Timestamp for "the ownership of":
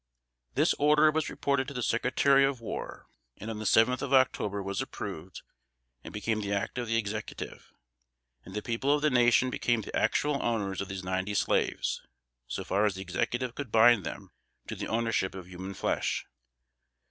14.75-15.47